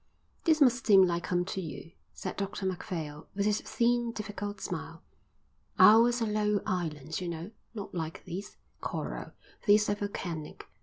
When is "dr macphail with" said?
2.35-3.45